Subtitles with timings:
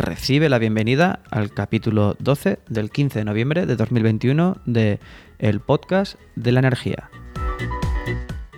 [0.00, 4.98] Recibe la bienvenida al capítulo 12 del 15 de noviembre de 2021 de
[5.38, 7.10] El Podcast de la Energía.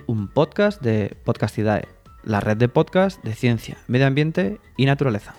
[0.06, 1.88] Un podcast de Podcastidae,
[2.22, 5.34] la red de podcast de ciencia, medio ambiente y naturaleza.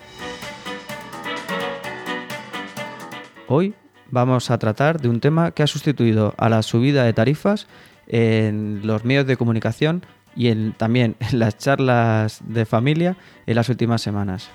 [3.48, 3.72] Hoy
[4.10, 7.66] vamos a tratar de un tema que ha sustituido a la subida de tarifas
[8.08, 10.04] en los medios de comunicación
[10.36, 14.50] y en, también en las charlas de familia en las últimas semanas.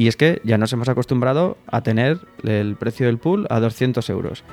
[0.00, 4.08] Y es que ya nos hemos acostumbrado a tener el precio del pool a 200
[4.08, 4.44] euros.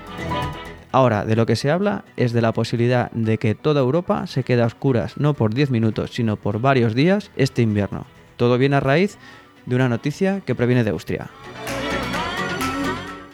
[0.91, 4.43] Ahora, de lo que se habla es de la posibilidad de que toda Europa se
[4.43, 8.05] quede a oscuras no por 10 minutos, sino por varios días este invierno.
[8.35, 9.17] Todo viene a raíz
[9.65, 11.29] de una noticia que proviene de Austria.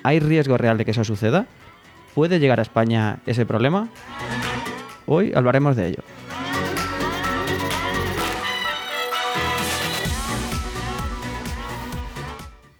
[0.03, 1.47] ¿Hay riesgo real de que eso suceda?
[2.13, 3.89] ¿Puede llegar a España ese problema?
[5.07, 6.03] Hoy hablaremos de ello.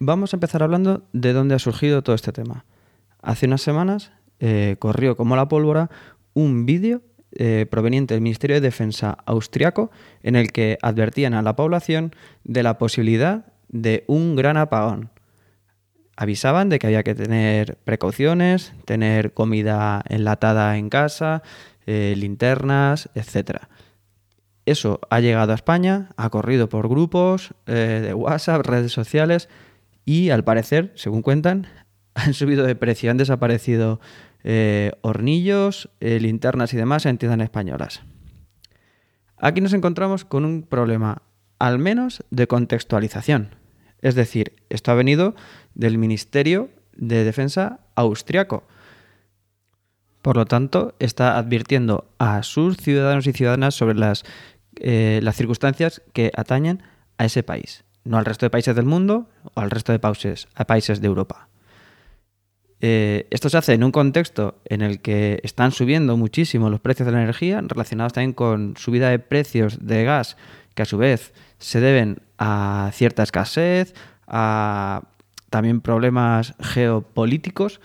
[0.06, 2.66] Vamos a empezar hablando de dónde ha surgido todo este tema.
[3.22, 5.88] Hace unas semanas eh, corrió como la pólvora
[6.34, 7.00] un vídeo
[7.32, 9.90] eh, proveniente del Ministerio de Defensa austriaco
[10.22, 15.08] en el que advertían a la población de la posibilidad de un gran apagón.
[16.16, 21.42] Avisaban de que había que tener precauciones, tener comida enlatada en casa,
[21.86, 23.62] eh, linternas, etc.
[24.66, 29.48] Eso ha llegado a España, ha corrido por grupos de WhatsApp, redes sociales,
[30.04, 31.66] y al parecer, según cuentan,
[32.14, 34.00] han subido de precio, han desaparecido
[34.42, 38.02] eh, hornillos, eh, linternas y demás en tiendas españolas.
[39.36, 41.22] Aquí nos encontramos con un problema,
[41.58, 43.56] al menos de contextualización.
[44.00, 45.34] Es decir, esto ha venido
[45.74, 48.64] del Ministerio de Defensa austriaco.
[50.22, 54.24] Por lo tanto, está advirtiendo a sus ciudadanos y ciudadanas sobre las,
[54.76, 56.82] eh, las circunstancias que atañen
[57.18, 60.48] a ese país no al resto de países del mundo o al resto de países,
[60.54, 61.48] a países de Europa.
[62.80, 67.06] Eh, esto se hace en un contexto en el que están subiendo muchísimo los precios
[67.06, 70.36] de la energía, relacionados también con subida de precios de gas,
[70.74, 73.94] que a su vez se deben a cierta escasez,
[74.26, 75.02] a
[75.48, 77.80] también problemas geopolíticos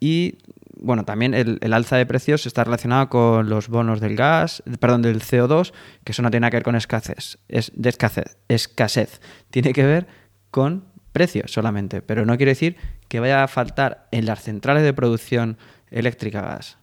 [0.00, 0.38] y
[0.80, 5.20] bueno, también el, alza de precios está relacionado con los bonos del gas, perdón, del
[5.20, 5.72] CO2,
[6.04, 9.20] que eso no tiene que ver con escasez, es de escasez, escasez.
[9.50, 10.06] Tiene que ver
[10.50, 12.76] con precios solamente, pero no quiere decir
[13.08, 15.58] que vaya a faltar en las centrales de producción
[15.90, 16.78] eléctrica gas.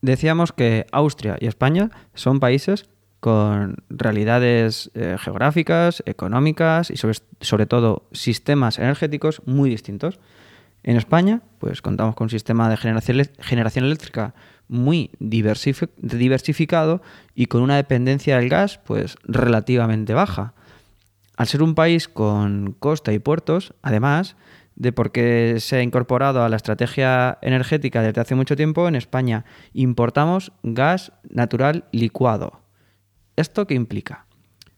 [0.00, 2.88] Decíamos que Austria y España son países
[3.20, 10.20] con realidades eh, geográficas, económicas y sobre, sobre todo sistemas energéticos muy distintos.
[10.82, 14.34] En España, pues contamos con un sistema de generación, eléctrica
[14.68, 17.02] muy diversificado
[17.34, 20.54] y con una dependencia del gas pues relativamente baja.
[21.36, 24.36] Al ser un país con costa y puertos, además
[24.76, 29.44] de porque se ha incorporado a la estrategia energética desde hace mucho tiempo, en España
[29.72, 32.60] importamos gas natural licuado.
[33.36, 34.26] ¿Esto qué implica?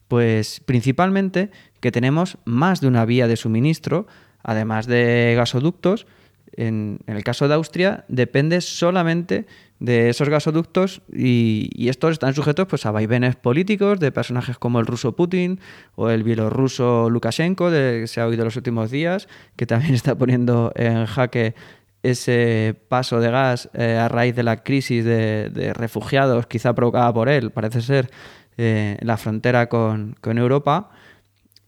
[0.09, 1.50] Pues principalmente
[1.81, 4.06] que tenemos más de una vía de suministro
[4.43, 6.06] además de gasoductos,
[6.53, 9.47] en, el caso de Austria, depende solamente
[9.78, 14.87] de esos gasoductos y, estos están sujetos pues, a vaivenes políticos de personajes como el
[14.87, 15.61] ruso Putin
[15.95, 20.17] o el bielorruso Lukashenko, de, que se ha oído los últimos días, que también está
[20.17, 21.55] poniendo en jaque
[22.03, 27.28] ese paso de gas eh, a raíz de la crisis de, refugiados, quizá provocada por
[27.28, 28.10] él, parece ser,
[28.57, 30.91] eh, en la frontera con, con Europa.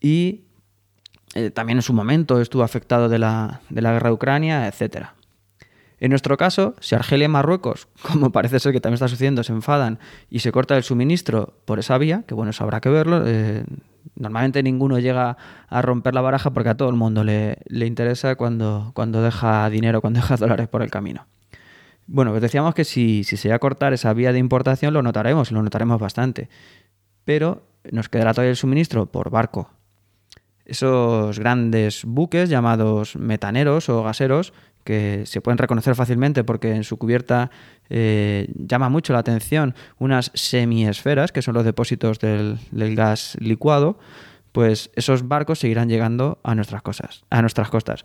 [0.00, 0.42] Y
[1.34, 5.06] eh, también en su momento estuvo afectado de la, guerra de Ucrania, etc.
[5.98, 9.52] En nuestro caso, si Argelia y Marruecos, como parece ser que también está sucediendo, se
[9.52, 9.98] enfadan
[10.30, 13.64] y se corta el suministro por esa vía, que bueno, eso habrá que verlo, eh,
[14.14, 15.38] normalmente ninguno llega
[15.68, 20.00] a romper la baraja porque a todo el mundo le, interesa cuando, cuando deja dinero,
[20.00, 21.26] cuando deja dólares por el camino.
[22.08, 25.02] Bueno, pues decíamos que si, si se va a cortar esa vía de importación lo
[25.02, 26.50] notaremos, lo notaremos bastante.
[27.24, 29.70] Pero nos quedará todavía el suministro por barco
[30.72, 34.54] esos grandes buques llamados metaneros o gaseros
[34.84, 37.50] que se pueden reconocer fácilmente porque en su cubierta
[37.90, 42.58] eh, llama mucho la atención unas semiesferas, que son los depósitos del,
[42.96, 43.98] gas licuado,
[44.52, 48.04] pues esos barcos seguirán llegando a nuestras, cosas, a nuestras costas.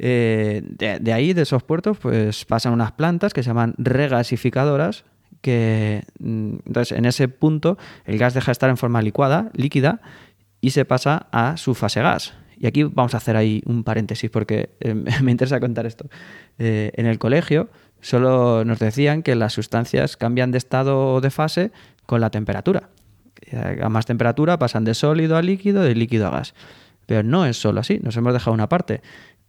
[0.00, 5.04] Eh, de, ahí, de esos puertos, pues pasan unas plantas que se llaman regasificadoras,
[5.42, 10.00] que mm, entonces en ese punto el gas deja de estar en forma licuada, líquida,
[10.60, 12.34] y se pasa a su fase gas.
[12.56, 16.08] Y aquí vamos a hacer ahí un paréntesis porque eh, me interesa contar esto.
[16.58, 17.70] Eh, en el colegio
[18.00, 21.72] solo nos decían que las sustancias cambian de estado o de fase
[22.06, 22.90] con la temperatura.
[23.80, 26.54] A más temperatura pasan de sólido a líquido, de líquido a gas.
[27.06, 29.00] Pero no es solo así, nos hemos dejado una parte.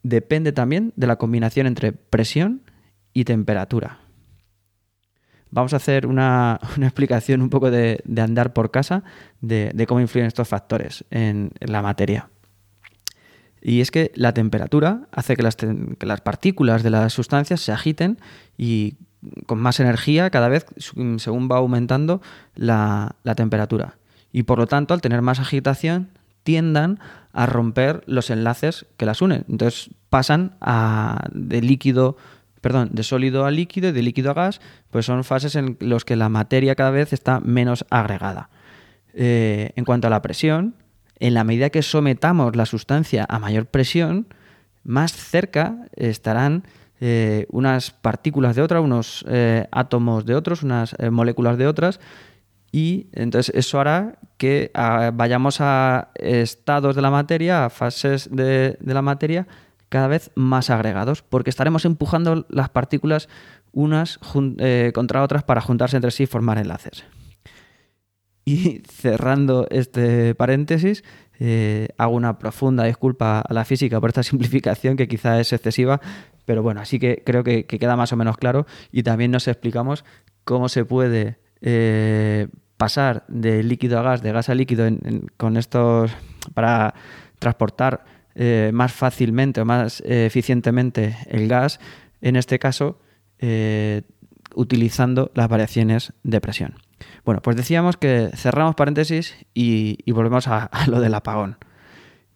[0.04, 2.62] Depende también de la combinación entre presión
[3.14, 4.00] y temperatura.
[5.52, 9.04] Vamos a hacer una, explicación un poco de, andar por casa
[9.42, 12.30] de, cómo influyen estos factores en la materia.
[13.62, 18.18] Y es que la temperatura hace que las, partículas de las sustancias se agiten
[18.58, 18.96] y
[19.48, 22.22] con más energía cada vez según va aumentando
[22.56, 23.98] la, temperatura.
[24.32, 26.10] Y por lo tanto, al tener más agitación,
[26.44, 27.00] tiendan
[27.34, 29.44] a romper los enlaces que las unen.
[29.50, 32.16] Entonces pasan a, de líquido,
[32.62, 36.06] perdón, de sólido a líquido y de líquido a gas, pues son fases en las
[36.06, 38.50] que la materia cada vez está menos agregada.
[39.14, 40.76] Eh, en cuanto a la presión,
[41.20, 44.28] en la medida que sometamos la sustancia a mayor presión,
[44.84, 46.64] más cerca estarán
[47.02, 52.00] eh, unas partículas de otras, unos eh, átomos de otros, unas moléculas de otras,
[52.72, 58.78] y entonces eso hará que ah, vayamos a estados de la materia, a fases de,
[58.82, 59.48] la materia
[59.90, 63.28] cada vez más agregados, porque estaremos empujando las partículas
[63.72, 64.20] unas
[64.94, 67.04] contra otras para juntarse entre sí y formar enlaces.
[68.46, 71.04] Y cerrando este paréntesis,
[71.40, 76.02] eh, hago una profunda disculpa a la física por esta simplificación que quizá es excesiva,
[76.46, 80.04] pero bueno, así que creo que, queda más o menos claro y también nos explicamos
[80.44, 82.48] cómo se puede eh,
[82.78, 84.90] pasar de líquido a gas, de gas a líquido
[85.38, 86.12] con estos
[86.54, 86.96] para
[87.38, 88.04] transportar
[88.40, 91.80] eh, más fácilmente o más eficientemente el gas,
[92.22, 93.00] en este caso
[94.56, 96.76] utilizando las variaciones de presión.
[97.24, 101.58] Bueno, pues decíamos que cerramos paréntesis y, volvemos a, lo del apagón.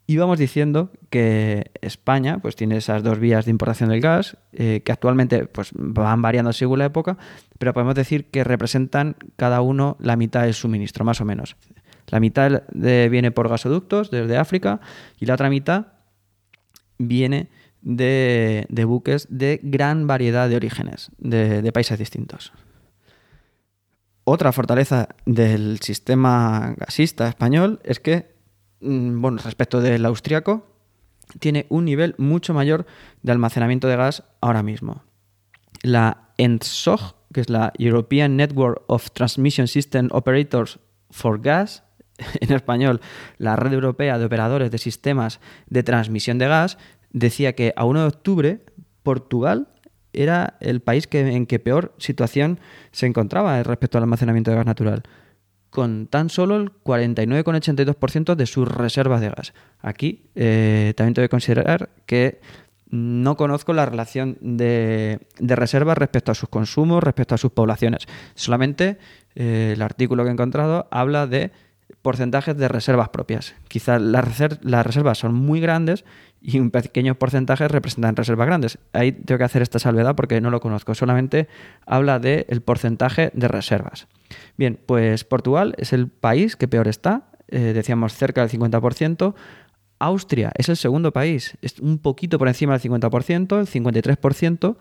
[0.06, 4.92] Íbamos diciendo que España pues, tiene esas dos vías de importación del gas, eh, que
[4.92, 7.16] actualmente pues, van variando según la época,
[7.58, 11.56] pero podemos decir que representan cada uno la mitad del suministro, más o menos.
[12.08, 14.80] La mitad viene por gasoductos desde África
[15.18, 15.93] y la otra mitad
[16.98, 17.48] viene
[17.82, 22.52] de, buques de gran variedad de orígenes, de países distintos.
[24.24, 28.34] Otra fortaleza del sistema gasista español es que,
[28.80, 30.66] mm, bueno, respecto del austriaco,
[31.40, 32.86] tiene un nivel mucho mayor
[33.22, 35.04] de almacenamiento de gas ahora mismo.
[35.82, 40.78] La ENTSOG, que es la European Network of Transmission System Operators
[41.10, 41.82] for Gas,
[42.40, 43.00] en español,
[43.38, 46.78] la Red Europea de Operadores de Sistemas de Transmisión de Gas,
[47.12, 48.60] decía que a 1 de octubre
[49.02, 49.68] Portugal
[50.12, 52.60] era el país que, en que peor situación
[52.92, 55.02] se encontraba respecto al almacenamiento de gas natural,
[55.70, 59.54] con tan solo el 49,82% de sus reservas de gas.
[59.80, 62.40] Aquí eh, también tengo que considerar que
[62.90, 68.06] no conozco la relación de, reservas respecto a sus consumos, respecto a sus poblaciones.
[68.36, 68.98] Solamente
[69.34, 71.50] eh, el artículo que he encontrado habla de
[72.02, 73.54] porcentajes de reservas propias.
[73.68, 74.38] Quizás las,
[74.84, 76.04] reservas son muy grandes
[76.40, 78.78] y un pequeño porcentaje representan reservas grandes.
[78.92, 80.94] Ahí tengo que hacer esta salvedad porque no lo conozco.
[80.94, 81.48] Solamente
[81.86, 84.06] habla del porcentaje de reservas.
[84.56, 89.34] Bien, pues Portugal es el país que peor está, eh, decíamos cerca del 50%.
[89.98, 94.76] Austria es el segundo país, es un poquito por encima del 50%, el 53%.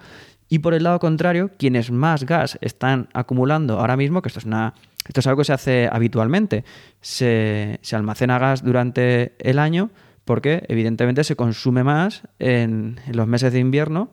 [0.49, 4.45] Y por el lado contrario, quienes más gas están acumulando ahora mismo, que esto es
[4.45, 4.73] una
[5.07, 6.63] esto es algo que se hace habitualmente.
[7.01, 9.91] Se, almacena gas durante el año
[10.25, 14.11] porque evidentemente se consume más en, los meses de invierno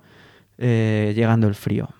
[0.59, 1.91] eh, llegando el frío.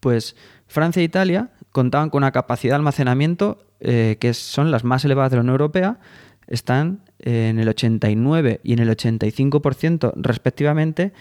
[0.00, 5.04] Pues Francia e Italia contaban con una capacidad de almacenamiento eh, que son las más
[5.04, 5.98] elevadas de la Unión Europea,
[6.46, 11.12] están en el 89 y en el 85% respectivamente,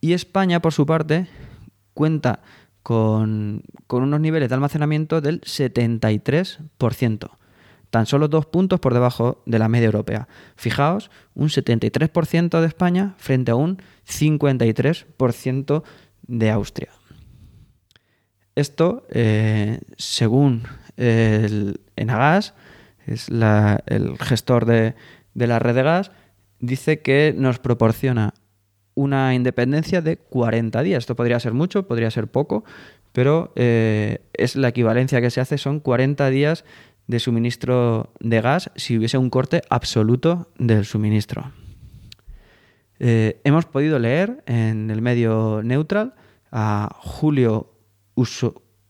[0.00, 1.26] y España, por su parte,
[1.94, 2.40] cuenta
[2.88, 7.30] con, unos niveles de almacenamiento del 73%,
[7.90, 10.26] tan solo dos puntos por debajo de la media europea.
[10.56, 15.82] Fijaos, un 73% de España frente a un 53%
[16.22, 16.88] de Austria.
[18.54, 20.62] Esto, eh, según
[20.96, 22.54] el Enagas,
[23.04, 24.94] es el gestor de,
[25.34, 26.10] de la red de gas,
[26.58, 28.32] dice que nos proporciona
[28.98, 31.04] una independencia de 40 días.
[31.04, 32.64] Esto podría ser mucho, podría ser poco,
[33.12, 36.64] pero eh, es la equivalencia que se hace, son 40 días
[37.06, 41.52] de suministro de gas si hubiese un corte absoluto del suministro.
[42.98, 46.14] Eh, hemos podido leer en el medio neutral
[46.50, 47.70] a Julio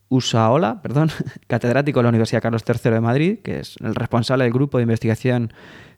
[0.08, 1.10] Usaola, perdón,
[1.48, 4.84] catedrático de la Universidad Carlos III de Madrid, que es el responsable del grupo de
[4.84, 5.52] investigación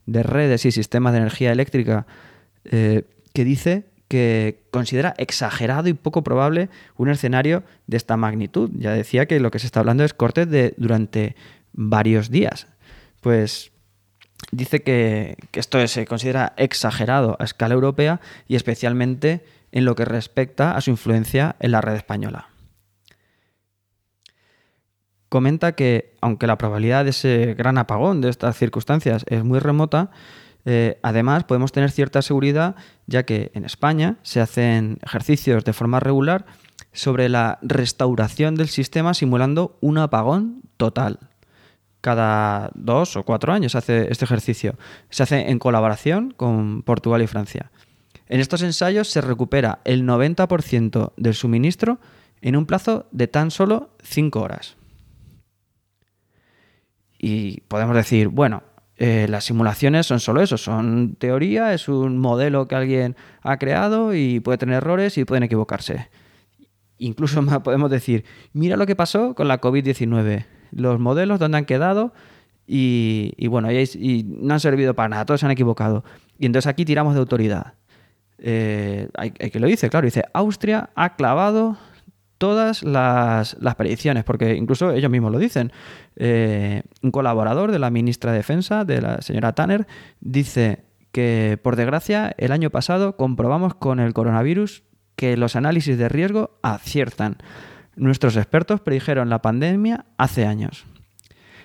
[0.06, 2.08] de redes y sistemas de energía eléctrica,
[2.64, 8.68] eh, que dice que considera exagerado y poco probable un escenario de esta magnitud.
[8.74, 11.36] Ya decía que lo que se está hablando es cortes de durante
[11.72, 12.66] varios días.
[13.20, 13.70] Pues
[14.50, 20.76] dice que, esto se considera exagerado a escala europea y especialmente en lo que respecta
[20.76, 22.48] a su influencia en la red española.
[25.28, 30.10] Comenta que, aunque la probabilidad de ese gran apagón de estas circunstancias es muy remota,
[30.64, 32.76] eh, además, podemos tener cierta seguridad
[33.10, 36.46] ya que en España se hacen ejercicios de forma regular
[36.92, 41.18] sobre la restauración del sistema simulando un apagón total.
[42.00, 44.76] Cada dos o cuatro años se hace este ejercicio.
[45.10, 47.72] Se hace en colaboración con Portugal y Francia.
[48.28, 51.98] En estos ensayos se recupera el 90% del suministro
[52.40, 54.76] en un plazo de tan solo cinco horas.
[57.18, 58.62] Y podemos decir, bueno,
[59.02, 64.14] eh, las simulaciones son solo eso, son teoría, es un modelo que alguien ha creado
[64.14, 66.10] y puede tener errores y pueden equivocarse.
[66.98, 72.12] Incluso podemos decir, mira lo que pasó con la COVID-19, los modelos donde han quedado
[72.66, 76.04] y, bueno, y, no han servido para nada, todos se han equivocado.
[76.38, 77.72] Y entonces aquí tiramos de autoridad.
[78.36, 81.78] Eh, hay, que lo dice, claro, dice, Austria ha clavado
[82.40, 85.72] todas las, predicciones, porque incluso ellos mismos lo dicen.
[86.16, 89.86] Eh, un colaborador de la ministra de Defensa, de la señora Tanner,
[90.20, 94.84] dice que, por desgracia, el año pasado comprobamos con el coronavirus
[95.16, 97.36] que los análisis de riesgo aciertan.
[97.94, 100.86] Nuestros expertos predijeron la pandemia hace años.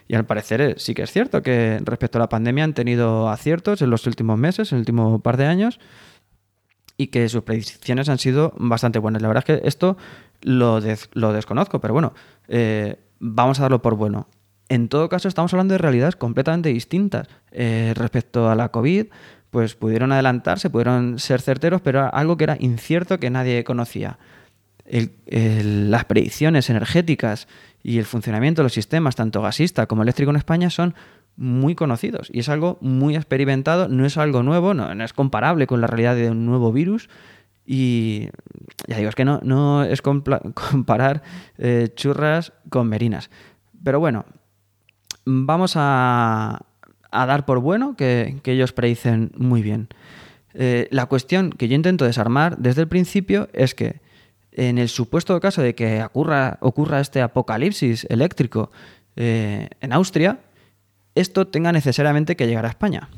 [0.10, 3.29] Y al parecer eh, sí que es cierto que respecto a la pandemia han tenido
[3.29, 5.79] aciertos en los últimos meses, en el último par de años,
[6.98, 9.22] y que sus predicciones han sido bastante buenas.
[9.22, 9.98] La verdad es que esto
[10.46, 12.14] lo, desconozco, pero bueno,
[12.48, 14.28] eh, vamos a darlo por bueno.
[14.70, 17.28] En todo caso, estamos hablando de realidades completamente distintas.
[17.52, 19.08] Eh, respecto a la COVID,
[19.50, 24.18] pues pudieron adelantarse, pudieron ser certeros, pero algo que era incierto que nadie conocía.
[24.86, 27.48] las predicciones energéticas
[27.82, 30.96] y el funcionamiento de los sistemas, tanto gasista como eléctrico en España, son
[31.38, 35.82] muy conocidos y es algo muy experimentado, no es algo nuevo, no, es comparable con
[35.82, 37.10] la realidad de un nuevo virus.
[37.65, 38.29] Y
[38.88, 41.24] ya digo, es que no, no es comparar
[41.57, 43.29] eh, churras con merinas.
[43.84, 44.25] Pero bueno,
[45.25, 46.65] vamos a,
[47.12, 49.88] dar por bueno que, ellos predicen muy bien.
[50.53, 54.00] Eh, la cuestión que yo intento desarmar desde el principio es que
[54.51, 58.72] en el supuesto caso de que ocurra, ocurra este apocalipsis eléctrico
[59.17, 60.39] eh, en Austria,
[61.13, 63.10] esto tenga necesariamente que llegar a España.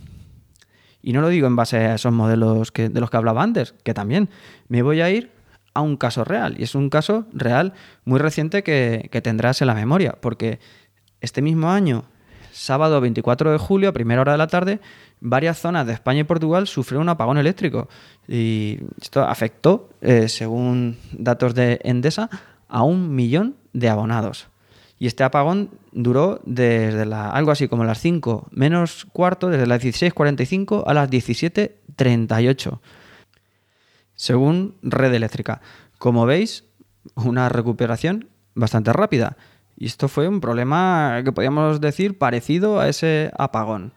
[1.01, 3.93] Y no lo digo en base a esos modelos de los que hablaba antes, que
[3.93, 4.29] también
[4.67, 5.31] me voy a ir
[5.77, 6.55] a un caso real.
[6.57, 7.73] Y es un caso real
[8.03, 10.59] muy reciente que, tendrás en la memoria, porque
[11.21, 12.05] este mismo año,
[12.51, 14.79] sábado 24 de julio, a primera hora de la tarde,
[15.19, 17.89] varias zonas de España y Portugal sufrieron un apagón eléctrico.
[18.27, 22.29] Y esto afectó, eh, según datos de Endesa,
[22.67, 24.49] a un millón de abonados.
[24.99, 29.83] Y este apagón duró desde la, algo así como las 5 menos cuarto, desde las
[29.83, 32.79] 16.45 a las 17.38,
[34.15, 35.61] según Red Eléctrica.
[35.99, 36.63] Como veis,
[37.15, 39.37] una recuperación bastante rápida.
[39.77, 43.93] Y esto fue un problema que podríamos decir parecido a ese apagón.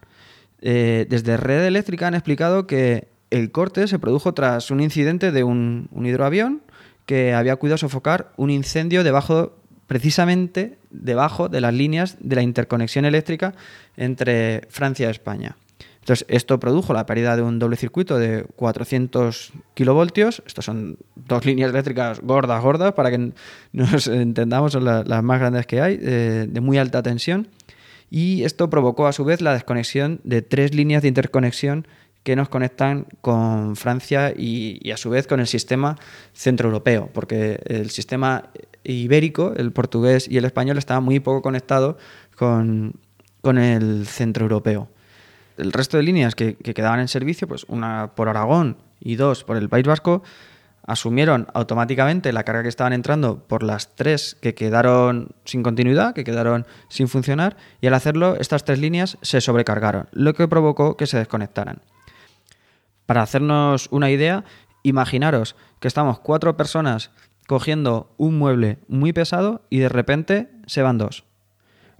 [0.61, 5.43] Eh, desde Red Eléctrica han explicado que el corte se produjo tras un incidente de
[5.43, 6.61] un, un hidroavión
[7.07, 9.55] que había cuidado sofocar un incendio debajo
[9.91, 13.53] precisamente debajo de las líneas de la interconexión eléctrica
[13.97, 15.57] entre Francia y España.
[15.99, 20.43] Entonces, esto produjo la pérdida de un doble circuito de 400 kilovoltios.
[20.45, 23.33] Estas son dos líneas eléctricas gordas, gordas, para que
[23.73, 27.49] nos entendamos, son las, más grandes que hay, eh, de muy alta tensión.
[28.09, 31.85] Y esto provocó a su vez la desconexión de tres líneas de interconexión
[32.23, 35.97] que nos conectan con Francia y, a su vez con el sistema
[36.33, 38.49] centroeuropeo, porque el sistema
[38.83, 41.95] ibérico, el portugués y el español estaban muy poco conectados
[42.35, 42.93] con,
[43.43, 44.89] el centroeuropeo.
[45.57, 49.57] El resto de líneas que, quedaban en servicio, pues una por Aragón y dos por
[49.57, 50.23] el País Vasco,
[50.85, 56.23] asumieron automáticamente la carga que estaban entrando por las tres que quedaron sin continuidad, que
[56.23, 61.07] quedaron sin funcionar, y al hacerlo estas tres líneas se sobrecargaron, lo que provocó que
[61.07, 61.81] se desconectaran.
[63.11, 64.45] Para hacernos una idea,
[64.83, 67.11] imaginaros que estamos cuatro personas
[67.45, 71.25] cogiendo un mueble muy pesado y de repente se van dos.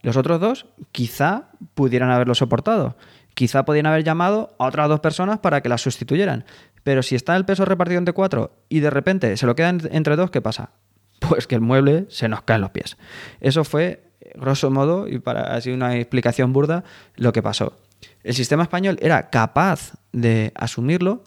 [0.04, 2.96] Los otros dos quizá pudieran haberlo soportado.
[3.34, 6.46] Quizá podían haber llamado a otras dos personas para que las sustituyeran.
[6.82, 10.16] Pero si está el peso repartido entre cuatro y de repente se lo quedan entre
[10.16, 10.72] dos, ¿qué pasa?
[11.28, 12.96] Pues que el mueble se nos cae en los pies.
[13.42, 14.02] Eso fue,
[14.36, 16.86] grosso modo, y para así una explicación burda,
[17.18, 17.74] lo que pasó.
[18.24, 21.24] El sistema español era capaz de asumirlo,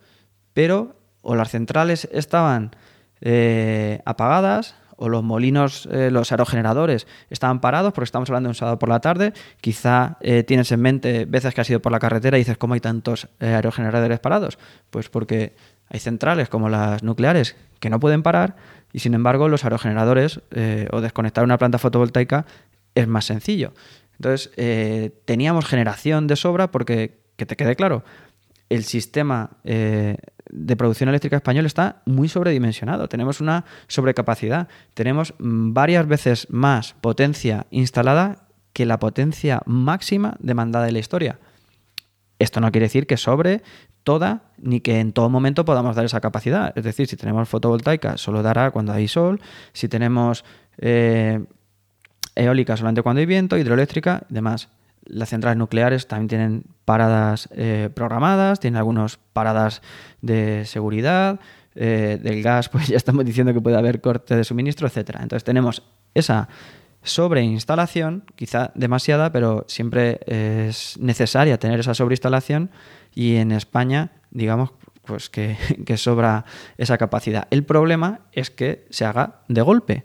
[0.52, 2.70] pero o las centrales estaban
[3.20, 8.54] eh, apagadas o los molinos, eh, los aerogeneradores estaban parados porque estamos hablando de un
[8.54, 9.32] sábado por la tarde.
[9.60, 12.74] Quizá eh, tienes en mente veces que has ido por la carretera y dices, ¿cómo
[12.74, 14.58] hay tantos aerogeneradores parados?
[14.90, 15.56] Pues porque
[15.88, 18.56] hay centrales como las nucleares que no pueden parar
[18.92, 20.40] y sin embargo los aerogeneradores
[20.92, 22.46] o desconectar una planta fotovoltaica
[22.94, 23.72] es más sencillo.
[24.14, 24.50] Entonces
[25.24, 28.04] teníamos generación de sobra porque, que te quede claro,
[28.68, 29.50] el sistema
[30.54, 33.08] de producción eléctrica español está muy sobredimensionado.
[33.08, 34.68] Tenemos una sobrecapacidad.
[34.94, 41.38] Tenemos mm, varias veces más potencia instalada que la potencia máxima demandada de la historia.
[42.38, 43.62] Esto no quiere decir que sobre
[44.02, 46.76] toda ni que en todo momento podamos dar esa capacidad.
[46.76, 49.40] Es decir, si tenemos fotovoltaica, solo dará cuando hay sol.
[49.72, 50.44] Si tenemos
[50.78, 51.44] eh,
[52.34, 54.68] eólica, solamente cuando hay viento, hidroeléctrica y demás.
[55.04, 59.82] Las centrales nucleares también tienen paradas eh, programadas, tienen algunas paradas
[60.22, 61.40] de seguridad.
[61.76, 65.16] Eh, del gas, pues ya estamos diciendo que puede haber corte de suministro, etc.
[65.20, 65.82] Entonces tenemos
[66.14, 66.48] esa
[67.02, 72.70] sobreinstalación, quizá demasiada, pero siempre es necesaria tener esa sobreinstalación
[73.14, 74.70] y en España, digamos,
[75.04, 75.56] pues que,
[75.96, 76.44] sobra
[76.78, 77.46] esa capacidad.
[77.50, 80.04] El problema es que se haga de golpe.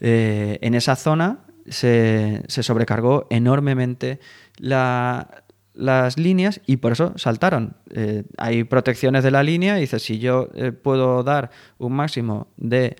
[0.00, 4.20] Eh, en esa zona se, sobrecargó enormemente
[4.58, 7.76] las líneas y por eso saltaron.
[7.90, 12.48] Eh, hay protecciones de la línea y dice, si yo eh, puedo dar un máximo
[12.56, 12.96] de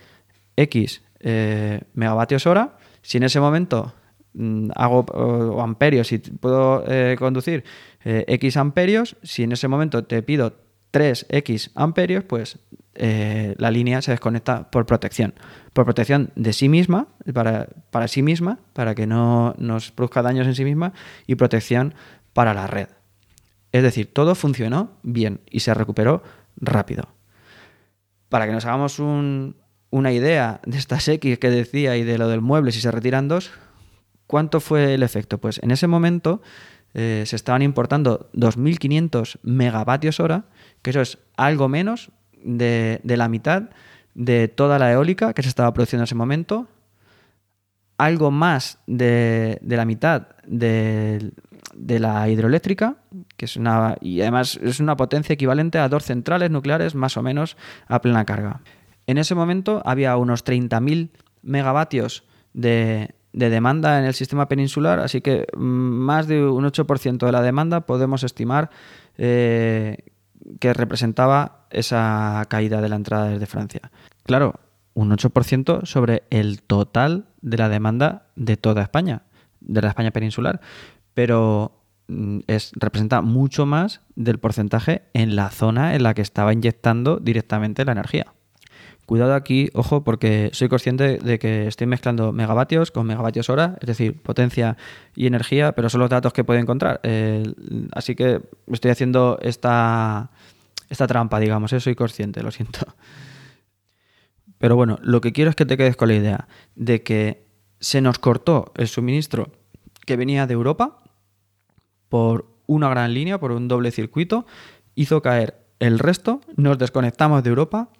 [0.56, 3.94] X eh, megavatios hora, si en ese momento
[4.34, 6.84] mm, hago o amperios, si puedo
[7.18, 7.64] conducir
[8.04, 10.54] X amperios, si en ese momento te pido
[10.92, 12.58] 3X amperios, pues
[12.98, 15.34] la línea se desconecta por protección
[15.76, 20.46] por protección de sí misma, para, para sí misma, para que no nos produzca daños
[20.46, 20.94] en sí misma,
[21.26, 21.94] y protección
[22.32, 22.88] para la red.
[23.72, 26.22] Es decir, todo funcionó bien y se recuperó
[26.56, 27.10] rápido.
[28.30, 32.40] Para que nos hagamos una idea de estas X que decía y de lo del
[32.40, 33.50] mueble, si se retiran dos,
[34.26, 35.36] ¿cuánto fue el efecto?
[35.36, 36.40] Pues en ese momento
[36.94, 40.46] eh, se estaban importando 2.500 megavatios hora,
[40.80, 42.10] que eso es algo menos
[42.42, 43.70] de, de la mitad
[44.16, 46.66] de toda la eólica que se estaba produciendo en ese momento,
[47.98, 51.32] algo más de, la mitad de,
[51.74, 52.96] la hidroeléctrica,
[53.36, 53.96] que es una.
[54.00, 57.56] y además es una potencia equivalente a dos centrales nucleares más o menos
[57.88, 58.62] a plena carga.
[59.06, 61.10] En ese momento había unos 30.000
[61.42, 67.32] megavatios de, demanda en el sistema peninsular, así que mm, más de un 8% de
[67.32, 68.70] la demanda podemos estimar
[69.18, 69.98] eh,
[70.58, 73.90] que representaba esa caída de la entrada desde Francia.
[74.24, 74.60] Claro,
[74.94, 79.22] un 8% sobre el total de la demanda de toda España,
[79.60, 80.60] de la España peninsular,
[81.14, 86.52] pero mm, es, representa mucho más del porcentaje en la zona en la que estaba
[86.52, 88.32] inyectando directamente la energía.
[89.06, 93.86] Cuidado aquí, ojo, porque soy consciente de que estoy mezclando megavatios con megavatios hora, es
[93.86, 94.76] decir, potencia
[95.14, 97.00] y energía, pero son los datos que puedo encontrar.
[97.92, 98.40] así que
[98.72, 100.30] estoy haciendo esta,
[100.88, 101.80] esta trampa, digamos, ¿eh?
[101.80, 102.80] soy consciente, lo siento.
[104.58, 107.46] Pero bueno, lo que quiero es que te quedes con la idea de que
[107.80, 109.52] se nos cortó el suministro
[110.06, 111.02] que venía de Europa
[112.08, 114.46] por una gran línea, por un doble circuito,
[114.94, 117.90] hizo caer el resto, nos desconectamos de Europa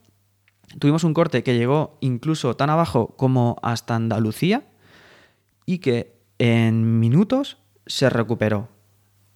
[0.79, 4.67] Tuvimos un corte que llegó incluso tan abajo como hasta Andalucía
[5.65, 8.69] y que en minutos se recuperó.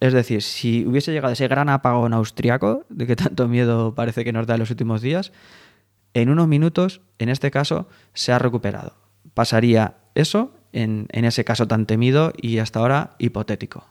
[0.01, 4.33] Es decir, si hubiese llegado ese gran apagón austriaco, de que tanto miedo parece que
[4.33, 5.31] nos da en los últimos días,
[6.15, 8.95] en unos minutos, en este caso, se ha recuperado.
[9.35, 13.85] Pasaría eso en, en ese caso tan temido y hasta ahora hipotético.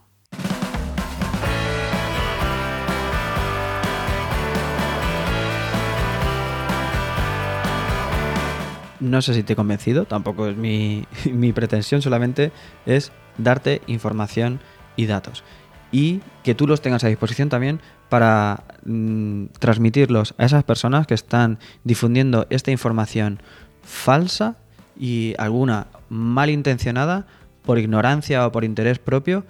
[9.01, 11.07] No sé si te he convencido, tampoco es mi,
[11.55, 12.51] pretensión, solamente
[12.85, 14.59] es darte información
[14.95, 15.43] y datos.
[15.91, 21.13] Y que tú los tengas a disposición también para mm, transmitirlos a esas personas que
[21.13, 23.41] están difundiendo esta información
[23.83, 24.57] falsa
[24.97, 27.25] y alguna malintencionada
[27.63, 29.45] por ignorancia o por interés propio.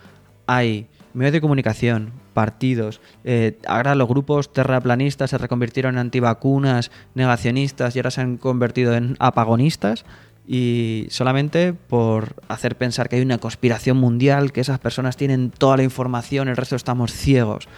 [0.47, 3.01] Hay medios de comunicación, partidos.
[3.23, 8.93] Eh, ahora los grupos terraplanistas se reconvirtieron en antivacunas, negacionistas y ahora se han convertido
[8.93, 10.05] en apagonistas.
[10.53, 15.77] Y solamente por hacer pensar que hay una conspiración mundial, que esas personas tienen toda
[15.77, 17.69] la información, el resto estamos ciegos.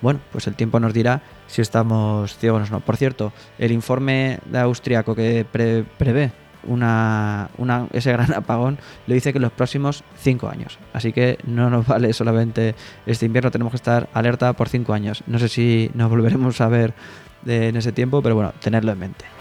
[0.00, 2.80] bueno, pues el tiempo nos dirá si estamos ciegos o no.
[2.80, 5.44] Por cierto, el informe de austriaco que
[5.98, 6.32] prevé
[6.66, 7.50] una,
[7.92, 10.78] ese gran apagón lo dice que en los próximos cinco años.
[10.94, 15.22] Así que no nos vale solamente este invierno, tenemos que estar alerta por cinco años.
[15.26, 16.94] No sé si nos volveremos a ver
[17.46, 19.33] en ese tiempo, pero bueno, tenerlo en mente.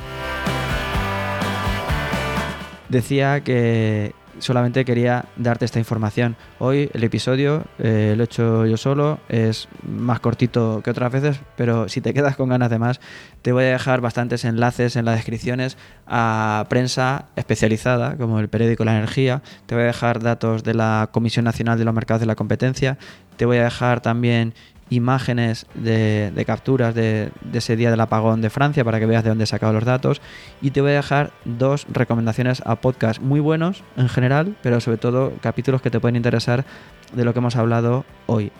[2.93, 6.35] Decía que, solamente quería darte esta información.
[6.59, 11.39] Hoy el episodio eh, lo he hecho yo solo, es más cortito que otras veces,
[11.55, 12.99] pero si te quedas con ganas de más,
[13.41, 15.75] te voy a dejar bastantes enlaces en las descripciones
[16.05, 21.09] a prensa especializada, como el periódico La Energía, te voy a dejar datos de la
[21.11, 22.99] Comisión Nacional de los Mercados de la Competencia,
[23.37, 24.53] te voy a dejar también
[24.95, 29.45] imágenes de, capturas de, ese día del apagón de Francia para que veas de dónde
[29.45, 30.21] he sacado los datos.
[30.61, 34.97] Y te voy a dejar dos recomendaciones a podcast muy buenos en general, pero sobre
[34.97, 36.65] todo capítulos que te pueden interesar
[37.13, 38.51] de lo que hemos hablado hoy.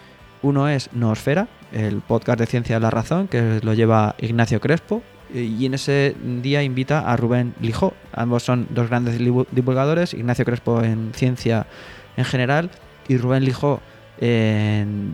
[0.42, 5.02] Uno es Noosfera, el podcast de Ciencia de la Razón, que lo lleva Ignacio Crespo.
[5.34, 7.94] Y en ese día invita a Rubén Lijó.
[8.12, 11.66] Ambos son dos grandes divulgadores, Ignacio Crespo en ciencia
[12.18, 12.70] en general
[13.08, 13.82] y Rubén Lijó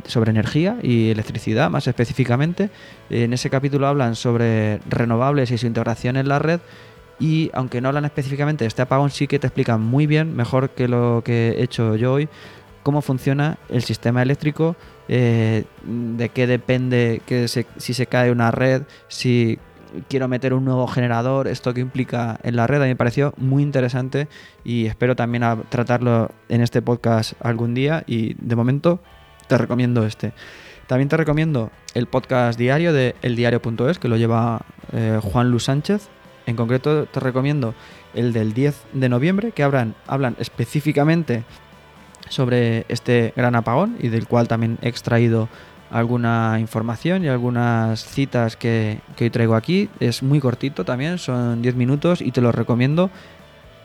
[0.06, 2.69] sobre energía y electricidad más específicamente.
[3.10, 6.60] En ese capítulo hablan sobre renovables y su integración en la red
[7.19, 10.69] y aunque no hablan específicamente de este apagón sí que te explican muy bien, mejor
[10.69, 12.30] que lo que he hecho yo hoy,
[12.84, 14.76] cómo funciona el sistema eléctrico,
[15.08, 19.60] eh, de qué depende que si se cae una red, si
[20.08, 23.34] quiero meter un nuevo generador, esto que implica en la red, a mí me pareció
[23.38, 24.28] muy interesante
[24.63, 28.99] y espero también tratarlo en este podcast algún día y de momento
[29.47, 30.34] te recomiendo este.
[30.88, 36.10] También te recomiendo el podcast diario de eldiario.es que lo lleva eh, Juan Luis Sánchez.
[36.45, 37.75] En concreto te recomiendo
[38.15, 41.43] el del 10 de noviembre que hablan, hablan específicamente
[42.30, 45.49] sobre este gran apagón y del cual también he extraído
[45.91, 49.89] alguna información y algunas citas que, hoy traigo aquí.
[49.99, 53.10] Es muy cortito también, son 10 minutos y te lo recomiendo.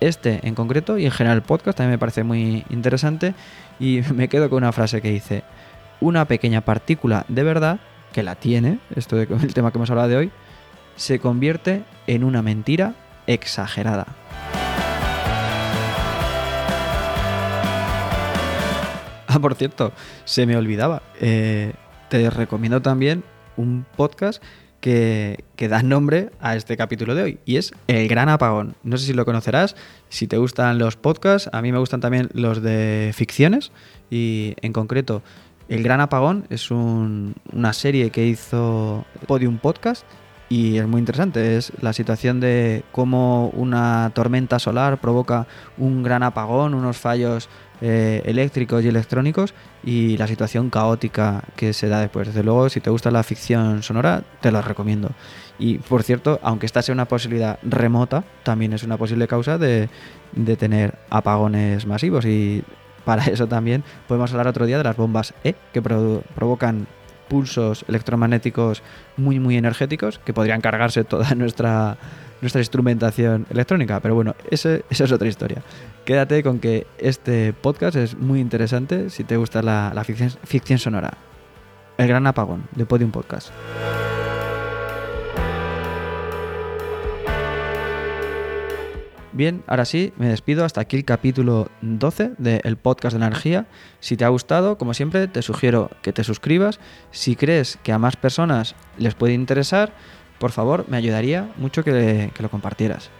[0.00, 3.34] Este en concreto y en general el podcast también me parece muy interesante
[3.78, 5.44] y me quedo con una frase que dice,
[6.00, 7.78] una pequeña partícula de verdad,
[8.12, 10.30] que la tiene, esto es el tema que hemos hablado de hoy,
[10.96, 12.94] se convierte en una mentira
[13.26, 14.06] exagerada.
[19.26, 19.92] Ah, por cierto,
[20.24, 21.02] se me olvidaba.
[21.20, 21.72] Eh,
[22.08, 23.24] te recomiendo también
[23.56, 24.42] un podcast
[24.80, 28.74] que, da nombre a este capítulo de hoy y es El Gran Apagón.
[28.82, 29.76] No sé si lo conocerás,
[30.10, 33.72] si te gustan los podcasts, a mí me gustan también los de ficciones
[34.10, 35.22] y en concreto
[35.70, 40.04] El Gran Apagón es una serie que hizo Podium Podcast
[40.54, 41.56] y es muy interesante.
[41.56, 47.48] Es la situación de cómo una tormenta solar provoca un gran apagón, unos fallos
[47.80, 52.28] eh, eléctricos y electrónicos y la situación caótica que se da después.
[52.28, 55.10] Desde luego, si te gusta la ficción sonora, te la recomiendo.
[55.58, 59.88] Y por cierto, aunque esta sea una posibilidad remota, también es una posible causa de,
[60.56, 62.62] tener apagones masivos y
[63.04, 66.86] para eso también podemos hablar otro día de las bombas E que provocan
[67.28, 68.82] pulsos electromagnéticos
[69.16, 71.96] muy muy energéticos que podrían cargarse toda nuestra
[72.40, 74.00] nuestra instrumentación electrónica.
[74.00, 75.62] Pero bueno, esa es otra historia.
[76.04, 81.14] Quédate con que este podcast es muy interesante si te gusta la, ficción, ficción, sonora.
[81.96, 83.50] El gran apagón de Podium Podcast.
[89.34, 90.64] Bien, ahora sí, me despido.
[90.64, 93.66] Hasta aquí el capítulo 12 del podcast de energía.
[93.98, 96.78] Si te ha gustado, como siempre, te sugiero que te suscribas.
[97.10, 99.92] Si crees que a más personas les puede interesar,
[100.38, 103.10] por favor, me ayudaría mucho que, lo compartieras.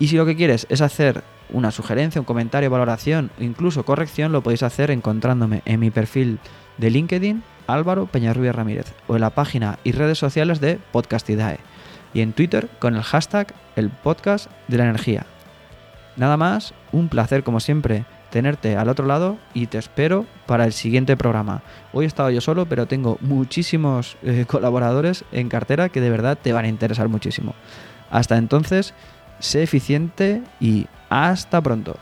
[0.00, 4.32] Y si lo que quieres es hacer una sugerencia, un comentario, valoración o incluso corrección,
[4.32, 6.40] lo podéis hacer encontrándome en mi perfil
[6.78, 11.60] de LinkedIn, Álvaro Peñarrubia Ramírez, o en la página y redes sociales de Podcastidae,
[12.14, 15.24] y en Twitter con el hashtag el podcast de la energía.
[16.16, 20.72] Nada más, un placer como siempre tenerte al otro lado y te espero para el
[20.72, 21.62] siguiente programa.
[21.92, 26.38] Hoy he estado yo solo, pero tengo muchísimos eh, colaboradores en cartera que de verdad
[26.40, 27.54] te van a interesar muchísimo.
[28.10, 28.94] Hasta entonces,
[29.38, 31.96] sé eficiente y hasta pronto.